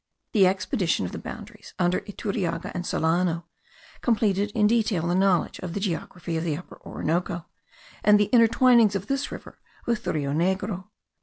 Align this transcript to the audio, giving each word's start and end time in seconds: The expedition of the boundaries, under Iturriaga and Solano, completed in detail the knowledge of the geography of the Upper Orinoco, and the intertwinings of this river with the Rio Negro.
The 0.33 0.47
expedition 0.47 1.05
of 1.05 1.11
the 1.11 1.19
boundaries, 1.19 1.75
under 1.77 1.99
Iturriaga 1.99 2.71
and 2.73 2.87
Solano, 2.87 3.45
completed 4.01 4.51
in 4.55 4.65
detail 4.65 5.05
the 5.05 5.13
knowledge 5.13 5.59
of 5.59 5.75
the 5.75 5.79
geography 5.79 6.37
of 6.37 6.43
the 6.43 6.57
Upper 6.57 6.81
Orinoco, 6.81 7.45
and 8.03 8.19
the 8.19 8.31
intertwinings 8.33 8.95
of 8.95 9.05
this 9.05 9.31
river 9.31 9.59
with 9.85 10.03
the 10.03 10.13
Rio 10.13 10.33
Negro. 10.33 10.85